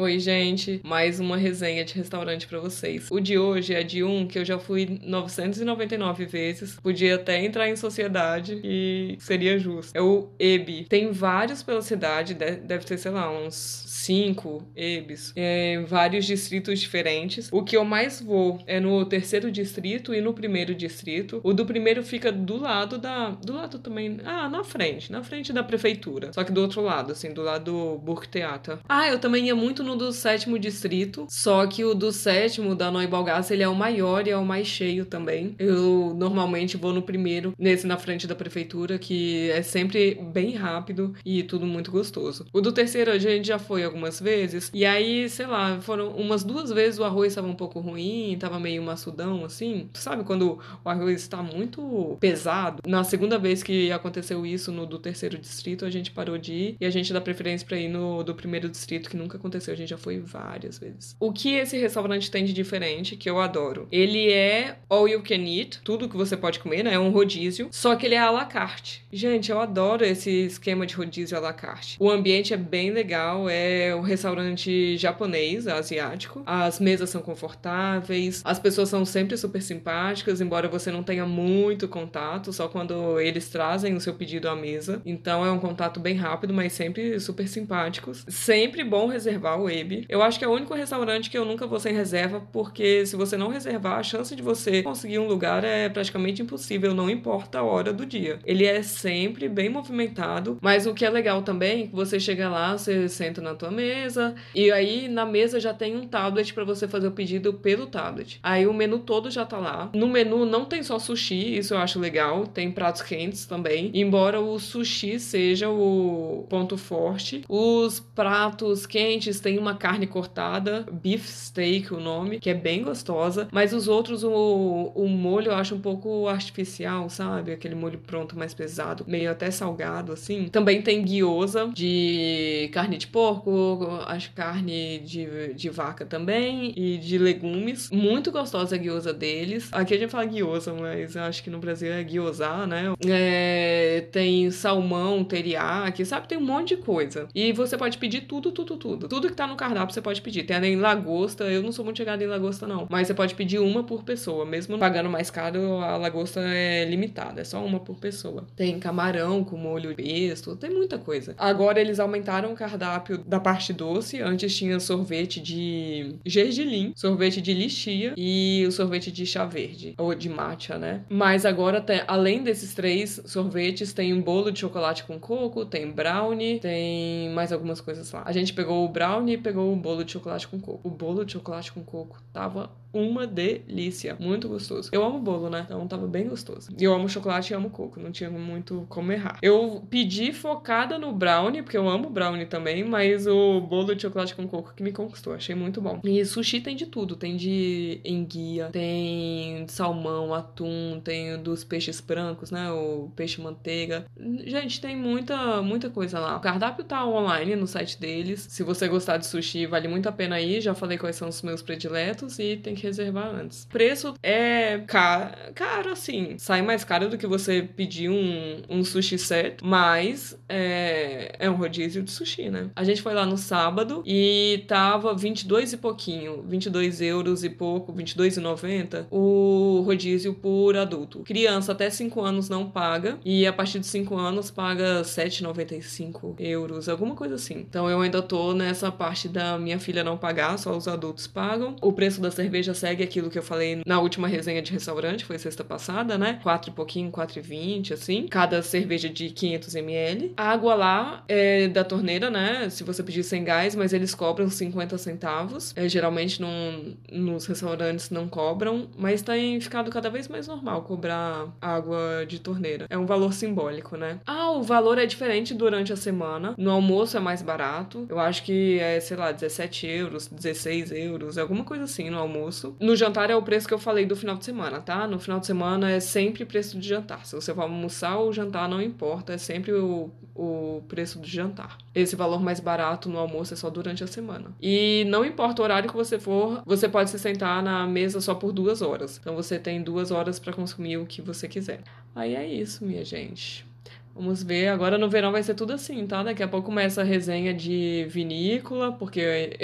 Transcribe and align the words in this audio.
Oi, 0.00 0.18
gente, 0.18 0.80
mais 0.82 1.20
uma 1.20 1.36
resenha 1.36 1.84
de 1.84 1.92
restaurante 1.92 2.46
para 2.46 2.58
vocês. 2.58 3.08
O 3.10 3.20
de 3.20 3.36
hoje 3.36 3.74
é 3.74 3.82
de 3.82 4.02
um 4.02 4.26
que 4.26 4.38
eu 4.38 4.46
já 4.46 4.58
fui 4.58 4.98
999 5.02 6.24
vezes, 6.24 6.80
podia 6.80 7.16
até 7.16 7.44
entrar 7.44 7.68
em 7.68 7.76
sociedade 7.76 8.58
e 8.64 9.18
seria 9.20 9.58
justo. 9.58 9.94
É 9.94 10.00
o 10.00 10.30
EBI. 10.38 10.86
Tem 10.88 11.12
vários 11.12 11.62
pela 11.62 11.82
cidade, 11.82 12.32
deve 12.32 12.82
ter, 12.86 12.96
sei 12.96 13.10
lá, 13.10 13.30
uns 13.30 13.90
cinco 14.00 14.66
EBIs, 14.74 15.32
em 15.36 15.84
vários 15.84 16.24
distritos 16.24 16.80
diferentes. 16.80 17.50
O 17.52 17.62
que 17.62 17.76
eu 17.76 17.84
mais 17.84 18.20
vou 18.20 18.58
é 18.66 18.80
no 18.80 19.04
terceiro 19.04 19.50
distrito 19.52 20.14
e 20.14 20.20
no 20.20 20.32
primeiro 20.32 20.74
distrito. 20.74 21.40
O 21.44 21.52
do 21.52 21.66
primeiro 21.66 22.02
fica 22.02 22.32
do 22.32 22.56
lado 22.56 22.98
da. 22.98 23.30
Do 23.30 23.52
lado 23.52 23.78
também. 23.78 24.18
Ah, 24.24 24.48
na 24.48 24.64
frente, 24.64 25.12
na 25.12 25.22
frente 25.22 25.52
da 25.52 25.62
prefeitura. 25.62 26.32
Só 26.32 26.42
que 26.42 26.52
do 26.52 26.62
outro 26.62 26.80
lado, 26.80 27.12
assim, 27.12 27.32
do 27.32 27.42
lado 27.42 27.64
do 27.64 27.98
Burgtheater. 27.98 28.78
Ah, 28.88 29.08
eu 29.08 29.18
também 29.18 29.46
ia 29.46 29.54
muito 29.54 29.84
no 29.84 29.89
no 29.90 29.96
do 29.96 30.12
sétimo 30.12 30.58
distrito, 30.58 31.26
só 31.28 31.66
que 31.66 31.84
o 31.84 31.94
do 31.94 32.12
sétimo, 32.12 32.74
da 32.74 32.90
Neubalgasse, 32.90 33.52
ele 33.52 33.62
é 33.62 33.68
o 33.68 33.74
maior 33.74 34.26
e 34.26 34.30
é 34.30 34.36
o 34.36 34.44
mais 34.44 34.66
cheio 34.66 35.04
também. 35.04 35.54
Eu 35.58 36.14
normalmente 36.16 36.76
vou 36.76 36.92
no 36.92 37.02
primeiro, 37.02 37.52
nesse 37.58 37.86
na 37.86 37.96
frente 37.96 38.26
da 38.26 38.34
prefeitura, 38.34 38.98
que 38.98 39.50
é 39.50 39.62
sempre 39.62 40.14
bem 40.14 40.54
rápido 40.54 41.14
e 41.24 41.42
tudo 41.42 41.66
muito 41.66 41.90
gostoso. 41.90 42.46
O 42.52 42.60
do 42.60 42.72
terceiro 42.72 43.10
a 43.10 43.18
gente 43.18 43.48
já 43.48 43.58
foi 43.58 43.82
algumas 43.82 44.20
vezes, 44.20 44.70
e 44.72 44.84
aí, 44.84 45.28
sei 45.28 45.46
lá, 45.46 45.80
foram 45.80 46.10
umas 46.10 46.44
duas 46.44 46.70
vezes 46.70 47.00
o 47.00 47.04
arroz 47.04 47.32
estava 47.32 47.48
um 47.48 47.54
pouco 47.54 47.80
ruim, 47.80 48.36
tava 48.38 48.60
meio 48.60 48.82
maçudão, 48.82 49.44
assim. 49.44 49.88
Tu 49.92 49.98
sabe 49.98 50.22
quando 50.22 50.60
o 50.84 50.88
arroz 50.88 51.20
está 51.20 51.42
muito 51.42 52.16
pesado? 52.20 52.80
Na 52.86 53.02
segunda 53.02 53.38
vez 53.38 53.62
que 53.62 53.90
aconteceu 53.90 54.46
isso 54.46 54.70
no 54.70 54.86
do 54.86 54.98
terceiro 54.98 55.36
distrito, 55.36 55.84
a 55.84 55.90
gente 55.90 56.12
parou 56.12 56.38
de 56.38 56.52
ir 56.52 56.76
e 56.80 56.86
a 56.86 56.90
gente 56.90 57.12
dá 57.12 57.20
preferência 57.20 57.66
para 57.66 57.76
ir 57.76 57.88
no 57.88 58.22
do 58.22 58.34
primeiro 58.34 58.68
distrito, 58.68 59.10
que 59.10 59.16
nunca 59.16 59.36
aconteceu 59.36 59.69
gente 59.76 59.90
já 59.90 59.98
foi 59.98 60.18
várias 60.18 60.78
vezes. 60.78 61.16
O 61.18 61.32
que 61.32 61.54
esse 61.54 61.78
restaurante 61.78 62.30
tem 62.30 62.44
de 62.44 62.52
diferente, 62.52 63.16
que 63.16 63.28
eu 63.28 63.40
adoro? 63.40 63.88
Ele 63.90 64.30
é 64.32 64.76
all 64.88 65.08
you 65.08 65.22
can 65.22 65.42
eat, 65.46 65.80
tudo 65.82 66.08
que 66.08 66.16
você 66.16 66.36
pode 66.36 66.58
comer, 66.58 66.82
né? 66.82 66.94
É 66.94 66.98
um 66.98 67.10
rodízio, 67.10 67.68
só 67.70 67.94
que 67.94 68.06
ele 68.06 68.14
é 68.14 68.18
à 68.18 68.30
la 68.30 68.44
carte. 68.44 69.04
Gente, 69.12 69.50
eu 69.50 69.60
adoro 69.60 70.04
esse 70.04 70.30
esquema 70.30 70.86
de 70.86 70.94
rodízio 70.94 71.36
à 71.36 71.40
la 71.40 71.52
carte. 71.52 71.96
O 71.98 72.10
ambiente 72.10 72.52
é 72.52 72.56
bem 72.56 72.90
legal, 72.90 73.48
é 73.48 73.94
um 73.94 74.00
restaurante 74.00 74.96
japonês, 74.96 75.66
asiático. 75.66 76.42
As 76.46 76.78
mesas 76.80 77.10
são 77.10 77.20
confortáveis, 77.20 78.42
as 78.44 78.58
pessoas 78.58 78.88
são 78.88 79.04
sempre 79.04 79.36
super 79.36 79.62
simpáticas, 79.62 80.40
embora 80.40 80.68
você 80.68 80.90
não 80.90 81.02
tenha 81.02 81.26
muito 81.26 81.88
contato, 81.88 82.52
só 82.52 82.68
quando 82.68 83.20
eles 83.20 83.48
trazem 83.48 83.94
o 83.94 84.00
seu 84.00 84.14
pedido 84.14 84.48
à 84.48 84.56
mesa. 84.56 85.02
Então 85.04 85.44
é 85.44 85.50
um 85.50 85.58
contato 85.58 86.00
bem 86.00 86.14
rápido, 86.14 86.52
mas 86.52 86.72
sempre 86.72 87.18
super 87.20 87.48
simpáticos. 87.48 88.24
Sempre 88.28 88.84
bom 88.84 89.06
reservar 89.06 89.59
Web. 89.62 90.06
Eu 90.08 90.22
acho 90.22 90.38
que 90.38 90.44
é 90.44 90.48
o 90.48 90.52
único 90.52 90.74
restaurante 90.74 91.30
que 91.30 91.38
eu 91.38 91.44
nunca 91.44 91.66
vou 91.66 91.80
sem 91.80 91.92
reserva, 91.92 92.42
porque 92.52 93.04
se 93.06 93.16
você 93.16 93.36
não 93.36 93.48
reservar, 93.48 93.98
a 93.98 94.02
chance 94.02 94.34
de 94.34 94.42
você 94.42 94.82
conseguir 94.82 95.18
um 95.18 95.26
lugar 95.26 95.64
é 95.64 95.88
praticamente 95.88 96.42
impossível, 96.42 96.94
não 96.94 97.10
importa 97.10 97.58
a 97.58 97.62
hora 97.62 97.92
do 97.92 98.06
dia. 98.06 98.38
Ele 98.44 98.64
é 98.64 98.82
sempre 98.82 99.48
bem 99.48 99.68
movimentado, 99.68 100.58
mas 100.60 100.86
o 100.86 100.94
que 100.94 101.04
é 101.04 101.10
legal 101.10 101.42
também 101.42 101.84
é 101.84 101.86
que 101.86 101.94
você 101.94 102.18
chega 102.18 102.48
lá, 102.48 102.76
você 102.76 103.08
senta 103.08 103.40
na 103.40 103.54
tua 103.54 103.70
mesa, 103.70 104.34
e 104.54 104.70
aí 104.70 105.08
na 105.08 105.26
mesa 105.26 105.60
já 105.60 105.72
tem 105.72 105.96
um 105.96 106.06
tablet 106.06 106.52
para 106.52 106.64
você 106.64 106.86
fazer 106.88 107.08
o 107.08 107.12
pedido 107.12 107.54
pelo 107.54 107.86
tablet. 107.86 108.38
Aí 108.42 108.66
o 108.66 108.72
menu 108.72 108.98
todo 109.00 109.30
já 109.30 109.44
tá 109.44 109.58
lá. 109.58 109.90
No 109.94 110.08
menu 110.08 110.44
não 110.44 110.64
tem 110.64 110.82
só 110.82 110.98
sushi, 110.98 111.58
isso 111.58 111.74
eu 111.74 111.78
acho 111.78 111.98
legal, 111.98 112.46
tem 112.46 112.70
pratos 112.70 113.02
quentes 113.02 113.46
também. 113.46 113.90
Embora 113.94 114.40
o 114.40 114.58
sushi 114.58 115.18
seja 115.18 115.68
o 115.68 116.46
ponto 116.48 116.76
forte, 116.76 117.42
os 117.48 118.00
pratos 118.00 118.86
quentes 118.86 119.40
têm 119.40 119.49
uma 119.58 119.74
carne 119.74 120.06
cortada, 120.06 120.86
beef 120.90 121.28
steak 121.28 121.92
o 121.92 122.00
nome, 122.00 122.38
que 122.38 122.50
é 122.50 122.54
bem 122.54 122.82
gostosa, 122.82 123.48
mas 123.52 123.72
os 123.72 123.88
outros, 123.88 124.24
o, 124.24 124.92
o 124.94 125.08
molho 125.08 125.48
eu 125.48 125.54
acho 125.54 125.74
um 125.74 125.80
pouco 125.80 126.28
artificial, 126.28 127.08
sabe? 127.08 127.52
Aquele 127.52 127.74
molho 127.74 127.98
pronto 127.98 128.36
mais 128.36 128.54
pesado, 128.54 129.04
meio 129.06 129.30
até 129.30 129.50
salgado, 129.50 130.12
assim. 130.12 130.48
Também 130.48 130.82
tem 130.82 131.02
guiosa 131.02 131.70
de 131.74 132.68
carne 132.72 132.96
de 132.96 133.06
porco, 133.06 133.88
acho 134.06 134.32
carne 134.32 134.98
de, 135.00 135.54
de 135.54 135.68
vaca 135.68 136.04
também, 136.04 136.72
e 136.76 136.98
de 136.98 137.18
legumes. 137.18 137.90
Muito 137.90 138.30
gostosa 138.30 138.76
a 138.76 138.78
guiosa 138.78 139.12
deles. 139.12 139.68
Aqui 139.72 139.94
a 139.94 139.98
gente 139.98 140.10
fala 140.10 140.24
guiosa, 140.24 140.72
mas 140.72 141.16
eu 141.16 141.22
acho 141.22 141.42
que 141.42 141.50
no 141.50 141.58
Brasil 141.58 141.92
é 141.92 142.02
guiosá, 142.02 142.66
né? 142.66 142.94
É, 143.06 144.06
tem 144.12 144.50
salmão, 144.50 145.24
teriyaki, 145.24 146.04
sabe? 146.04 146.28
Tem 146.28 146.38
um 146.38 146.44
monte 146.44 146.76
de 146.76 146.82
coisa. 146.82 147.28
E 147.34 147.52
você 147.52 147.76
pode 147.76 147.98
pedir 147.98 148.22
tudo, 148.22 148.52
tudo, 148.52 148.76
tudo. 148.76 149.08
Tudo 149.08 149.28
que 149.28 149.34
tá 149.40 149.46
no 149.46 149.56
cardápio 149.56 149.94
você 149.94 150.02
pode 150.02 150.20
pedir. 150.20 150.42
Tem 150.44 150.56
a 150.56 150.66
em 150.66 150.76
lagosta, 150.76 151.44
eu 151.44 151.62
não 151.62 151.72
sou 151.72 151.84
muito 151.84 151.96
chegada 151.96 152.22
em 152.22 152.26
lagosta, 152.26 152.66
não. 152.66 152.86
Mas 152.90 153.06
você 153.06 153.14
pode 153.14 153.34
pedir 153.34 153.58
uma 153.58 153.82
por 153.82 154.04
pessoa. 154.04 154.44
Mesmo 154.44 154.78
pagando 154.78 155.08
mais 155.08 155.30
caro, 155.30 155.78
a 155.78 155.96
lagosta 155.96 156.40
é 156.40 156.84
limitada, 156.84 157.40
é 157.40 157.44
só 157.44 157.64
uma 157.64 157.80
por 157.80 157.96
pessoa. 157.96 158.46
Tem 158.54 158.78
camarão 158.78 159.42
com 159.42 159.56
molho 159.56 159.94
pesto, 159.94 160.56
tem 160.56 160.70
muita 160.70 160.98
coisa. 160.98 161.34
Agora 161.38 161.80
eles 161.80 161.98
aumentaram 161.98 162.52
o 162.52 162.54
cardápio 162.54 163.18
da 163.18 163.40
parte 163.40 163.72
doce. 163.72 164.20
Antes 164.20 164.54
tinha 164.54 164.78
sorvete 164.78 165.40
de 165.40 166.16
gergelim, 166.26 166.92
sorvete 166.94 167.40
de 167.40 167.54
lixia 167.54 168.12
e 168.16 168.64
o 168.68 168.72
sorvete 168.72 169.10
de 169.10 169.24
chá 169.24 169.46
verde, 169.46 169.94
ou 169.96 170.14
de 170.14 170.28
matcha, 170.28 170.76
né? 170.76 171.02
Mas 171.08 171.46
agora, 171.46 171.80
tem, 171.80 172.02
além 172.06 172.42
desses 172.42 172.74
três 172.74 173.22
sorvetes, 173.24 173.92
tem 173.92 174.12
um 174.12 174.20
bolo 174.20 174.50
de 174.52 174.60
chocolate 174.60 175.04
com 175.04 175.18
coco, 175.18 175.64
tem 175.64 175.90
brownie, 175.90 176.60
tem 176.60 177.30
mais 177.30 177.52
algumas 177.52 177.80
coisas 177.80 178.10
lá. 178.12 178.22
A 178.26 178.32
gente 178.32 178.52
pegou 178.52 178.84
o 178.84 178.88
brownie 178.88 179.29
pegou 179.38 179.72
o 179.72 179.76
bolo 179.76 180.04
de 180.04 180.12
chocolate 180.12 180.48
com 180.48 180.60
coco. 180.60 180.80
O 180.86 180.90
bolo 180.90 181.24
de 181.24 181.32
chocolate 181.32 181.72
com 181.72 181.82
coco 181.82 182.20
tava 182.32 182.70
uma 182.92 183.26
delícia. 183.26 184.16
Muito 184.18 184.48
gostoso. 184.48 184.90
Eu 184.92 185.04
amo 185.04 185.18
bolo, 185.18 185.48
né? 185.48 185.62
Então 185.64 185.86
tava 185.86 186.06
bem 186.06 186.28
gostoso. 186.28 186.70
E 186.78 186.84
eu 186.84 186.92
amo 186.92 187.08
chocolate 187.08 187.52
e 187.52 187.56
amo 187.56 187.70
coco. 187.70 188.00
Não 188.00 188.10
tinha 188.10 188.30
muito 188.30 188.86
como 188.88 189.12
errar. 189.12 189.38
Eu 189.42 189.82
pedi 189.88 190.32
focada 190.32 190.98
no 190.98 191.12
brownie, 191.12 191.62
porque 191.62 191.76
eu 191.76 191.88
amo 191.88 192.10
brownie 192.10 192.46
também, 192.46 192.84
mas 192.84 193.26
o 193.26 193.60
bolo 193.60 193.94
de 193.94 194.02
chocolate 194.02 194.34
com 194.34 194.46
coco 194.46 194.74
que 194.74 194.82
me 194.82 194.92
conquistou. 194.92 195.32
Achei 195.32 195.54
muito 195.54 195.80
bom. 195.80 196.00
E 196.04 196.24
sushi 196.24 196.60
tem 196.60 196.76
de 196.76 196.86
tudo. 196.86 197.16
Tem 197.16 197.36
de 197.36 198.00
enguia, 198.04 198.68
tem 198.72 199.64
salmão, 199.68 200.34
atum, 200.34 201.00
tem 201.02 201.40
dos 201.42 201.64
peixes 201.64 202.00
brancos, 202.00 202.50
né? 202.50 202.70
O 202.70 203.10
peixe 203.14 203.40
manteiga. 203.40 204.04
Gente, 204.44 204.80
tem 204.80 204.96
muita, 204.96 205.62
muita 205.62 205.90
coisa 205.90 206.18
lá. 206.18 206.36
O 206.36 206.40
cardápio 206.40 206.84
tá 206.84 207.06
online 207.06 207.56
no 207.56 207.66
site 207.66 208.00
deles. 208.00 208.46
Se 208.48 208.62
você 208.62 208.88
gostar 208.88 209.16
de 209.16 209.26
sushi, 209.26 209.66
vale 209.66 209.88
muito 209.88 210.08
a 210.08 210.12
pena 210.12 210.40
ir. 210.40 210.60
Já 210.60 210.74
falei 210.74 210.98
quais 210.98 211.16
são 211.16 211.28
os 211.28 211.42
meus 211.42 211.62
prediletos 211.62 212.38
e 212.38 212.56
tem 212.56 212.74
que 212.74 212.79
reservar 212.82 213.34
antes. 213.34 213.66
Preço 213.66 214.14
é 214.22 214.78
caro, 214.86 215.34
caro 215.54 215.92
assim. 215.92 216.36
Sai 216.38 216.62
mais 216.62 216.84
caro 216.84 217.08
do 217.08 217.18
que 217.18 217.26
você 217.26 217.62
pedir 217.62 218.08
um, 218.08 218.62
um 218.68 218.84
sushi 218.84 219.18
certo, 219.18 219.64
mas 219.66 220.38
é, 220.48 221.36
é 221.38 221.50
um 221.50 221.54
rodízio 221.54 222.02
de 222.02 222.10
sushi, 222.10 222.48
né? 222.50 222.70
A 222.74 222.84
gente 222.84 223.02
foi 223.02 223.14
lá 223.14 223.26
no 223.26 223.36
sábado 223.36 224.02
e 224.06 224.64
tava 224.66 225.14
22 225.14 225.74
e 225.74 225.76
pouquinho, 225.76 226.44
22 226.46 227.00
euros 227.00 227.44
e 227.44 227.50
pouco, 227.50 227.92
22,90 227.92 229.06
o 229.10 229.82
rodízio 229.84 230.34
por 230.34 230.76
adulto. 230.76 231.20
Criança 231.20 231.72
até 231.72 231.90
5 231.90 232.20
anos 232.20 232.48
não 232.48 232.68
paga 232.68 233.18
e 233.24 233.46
a 233.46 233.52
partir 233.52 233.78
de 233.78 233.86
5 233.86 234.16
anos 234.16 234.50
paga 234.50 235.02
7,95 235.02 236.34
euros, 236.38 236.88
alguma 236.88 237.14
coisa 237.14 237.34
assim. 237.34 237.58
Então 237.68 237.88
eu 237.88 238.00
ainda 238.00 238.22
tô 238.22 238.52
nessa 238.52 238.90
parte 238.90 239.28
da 239.28 239.58
minha 239.58 239.78
filha 239.78 240.04
não 240.04 240.16
pagar, 240.16 240.58
só 240.58 240.76
os 240.76 240.88
adultos 240.88 241.26
pagam. 241.26 241.76
O 241.80 241.92
preço 241.92 242.20
da 242.20 242.30
cerveja 242.30 242.69
segue 242.74 243.02
aquilo 243.02 243.30
que 243.30 243.38
eu 243.38 243.42
falei 243.42 243.82
na 243.86 244.00
última 244.00 244.28
resenha 244.28 244.62
de 244.62 244.72
restaurante, 244.72 245.24
foi 245.24 245.38
sexta 245.38 245.64
passada, 245.64 246.16
né? 246.16 246.38
4 246.42 246.70
e 246.70 246.74
pouquinho, 246.74 247.10
4,20, 247.10 247.92
assim. 247.92 248.26
Cada 248.28 248.62
cerveja 248.62 249.08
de 249.08 249.30
500 249.30 249.74
ml. 249.74 250.32
A 250.36 250.50
água 250.50 250.74
lá 250.74 251.24
é 251.28 251.68
da 251.68 251.84
torneira, 251.84 252.30
né? 252.30 252.68
Se 252.70 252.84
você 252.84 253.02
pedir 253.02 253.22
sem 253.22 253.44
gás, 253.44 253.74
mas 253.74 253.92
eles 253.92 254.14
cobram 254.14 254.48
50 254.48 254.96
centavos. 254.98 255.72
É, 255.76 255.88
geralmente 255.88 256.40
não, 256.40 256.94
nos 257.10 257.46
restaurantes 257.46 258.10
não 258.10 258.28
cobram, 258.28 258.88
mas 258.96 259.22
tem 259.22 259.60
ficado 259.60 259.90
cada 259.90 260.08
vez 260.08 260.28
mais 260.28 260.46
normal 260.46 260.82
cobrar 260.82 261.48
água 261.60 262.24
de 262.26 262.38
torneira. 262.38 262.86
É 262.88 262.96
um 262.96 263.06
valor 263.06 263.32
simbólico, 263.32 263.96
né? 263.96 264.20
Ah, 264.26 264.50
o 264.50 264.62
valor 264.62 264.98
é 264.98 265.06
diferente 265.06 265.54
durante 265.54 265.92
a 265.92 265.96
semana. 265.96 266.54
No 266.56 266.70
almoço 266.70 267.16
é 267.16 267.20
mais 267.20 267.42
barato. 267.42 268.06
Eu 268.08 268.18
acho 268.18 268.42
que 268.42 268.78
é 268.78 269.00
sei 269.00 269.16
lá, 269.16 269.32
17 269.32 269.86
euros, 269.86 270.28
16 270.28 270.92
euros, 270.92 271.38
alguma 271.38 271.64
coisa 271.64 271.84
assim 271.84 272.10
no 272.10 272.18
almoço. 272.18 272.59
No 272.80 272.96
jantar 272.96 273.30
é 273.30 273.36
o 273.36 273.42
preço 273.42 273.66
que 273.66 273.74
eu 273.74 273.78
falei 273.78 274.06
do 274.06 274.16
final 274.16 274.36
de 274.36 274.44
semana, 274.44 274.80
tá? 274.80 275.06
No 275.06 275.18
final 275.18 275.40
de 275.40 275.46
semana 275.46 275.90
é 275.90 276.00
sempre 276.00 276.44
preço 276.44 276.78
de 276.78 276.88
jantar. 276.88 277.24
Se 277.24 277.34
você 277.34 277.54
for 277.54 277.62
almoçar 277.62 278.18
ou 278.18 278.32
jantar, 278.32 278.68
não 278.68 278.80
importa, 278.80 279.32
é 279.32 279.38
sempre 279.38 279.72
o, 279.72 280.10
o 280.34 280.82
preço 280.88 281.18
do 281.18 281.26
jantar. 281.26 281.78
Esse 281.94 282.16
valor 282.16 282.42
mais 282.42 282.60
barato 282.60 283.08
no 283.08 283.18
almoço 283.18 283.54
é 283.54 283.56
só 283.56 283.70
durante 283.70 284.04
a 284.04 284.06
semana. 284.06 284.52
E 284.60 285.04
não 285.08 285.24
importa 285.24 285.62
o 285.62 285.64
horário 285.64 285.88
que 285.88 285.96
você 285.96 286.18
for, 286.18 286.62
você 286.66 286.88
pode 286.88 287.10
se 287.10 287.18
sentar 287.18 287.62
na 287.62 287.86
mesa 287.86 288.20
só 288.20 288.34
por 288.34 288.52
duas 288.52 288.82
horas. 288.82 289.18
Então 289.20 289.34
você 289.34 289.58
tem 289.58 289.82
duas 289.82 290.10
horas 290.10 290.38
para 290.38 290.52
consumir 290.52 290.96
o 290.98 291.06
que 291.06 291.22
você 291.22 291.48
quiser. 291.48 291.80
Aí 292.14 292.34
é 292.34 292.46
isso, 292.46 292.84
minha 292.84 293.04
gente. 293.04 293.66
Vamos 294.14 294.42
ver. 294.42 294.68
Agora 294.68 294.98
no 294.98 295.08
verão 295.08 295.32
vai 295.32 295.42
ser 295.42 295.54
tudo 295.54 295.72
assim, 295.72 296.06
tá? 296.06 296.22
Daqui 296.22 296.42
a 296.42 296.48
pouco 296.48 296.66
começa 296.66 297.00
a 297.00 297.04
resenha 297.04 297.54
de 297.54 298.06
vinícola, 298.08 298.92
porque 298.92 299.58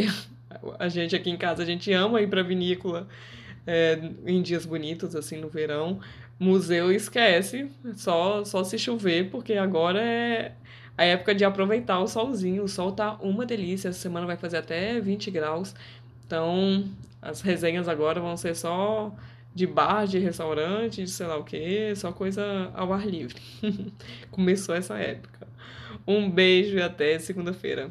a 0.78 0.88
gente 0.88 1.14
aqui 1.14 1.30
em 1.30 1.36
casa, 1.36 1.62
a 1.62 1.66
gente 1.66 1.92
ama 1.92 2.20
ir 2.20 2.28
pra 2.28 2.42
vinícola 2.42 3.06
é, 3.66 3.98
em 4.24 4.40
dias 4.42 4.64
bonitos, 4.64 5.14
assim, 5.16 5.36
no 5.36 5.48
verão. 5.48 6.00
Museu 6.38 6.92
esquece, 6.92 7.70
só, 7.94 8.44
só 8.44 8.62
se 8.62 8.78
chover, 8.78 9.30
porque 9.30 9.54
agora 9.54 10.00
é 10.02 10.52
a 10.96 11.04
época 11.04 11.34
de 11.34 11.44
aproveitar 11.44 11.98
o 12.00 12.06
solzinho. 12.06 12.64
O 12.64 12.68
sol 12.68 12.92
tá 12.92 13.14
uma 13.14 13.46
delícia, 13.46 13.88
essa 13.88 13.98
semana 13.98 14.26
vai 14.26 14.36
fazer 14.36 14.58
até 14.58 15.00
20 15.00 15.30
graus. 15.30 15.74
Então, 16.26 16.84
as 17.22 17.40
resenhas 17.40 17.88
agora 17.88 18.20
vão 18.20 18.36
ser 18.36 18.54
só 18.54 19.14
de 19.54 19.66
bar, 19.66 20.06
de 20.06 20.18
restaurante, 20.18 21.02
de 21.02 21.10
sei 21.10 21.26
lá 21.26 21.36
o 21.38 21.44
que, 21.44 21.94
só 21.96 22.12
coisa 22.12 22.70
ao 22.74 22.92
ar 22.92 23.06
livre. 23.06 23.40
Começou 24.30 24.74
essa 24.74 24.98
época. 24.98 25.46
Um 26.06 26.30
beijo 26.30 26.76
e 26.76 26.82
até 26.82 27.18
segunda-feira. 27.18 27.90